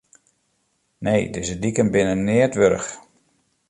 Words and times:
Nee, 1.05 1.23
dizze 1.35 1.57
diken 1.63 1.89
binne 1.93 2.15
neat 2.27 2.53
wurdich. 2.59 2.89